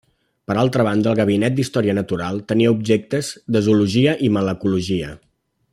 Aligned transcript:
Per 0.51 0.53
altra 0.59 0.85
banda, 0.87 1.11
el 1.11 1.19
Gabinet 1.19 1.55
d’Història 1.59 1.95
Natural 1.97 2.41
tenia 2.53 2.73
objectes 2.77 3.29
de 3.57 3.65
zoologia 3.67 4.17
i 4.29 4.35
malacologia. 4.39 5.17